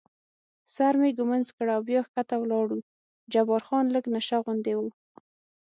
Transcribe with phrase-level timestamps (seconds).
[0.73, 2.79] سر مې ږمنځ کړ او بیا کښته ولاړو،
[3.33, 4.81] جبار خان لږ نشه غوندې و.